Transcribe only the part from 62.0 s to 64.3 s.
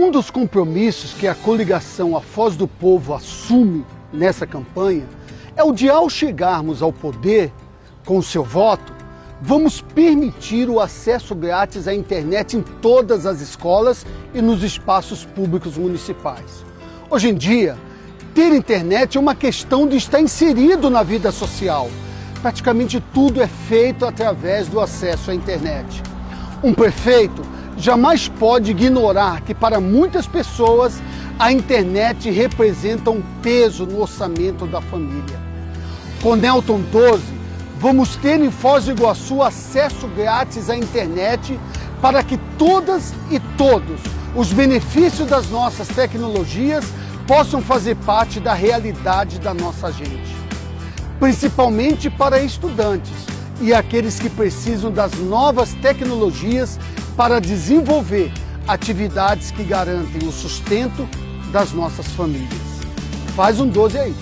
famílias. Faz um 12 aí.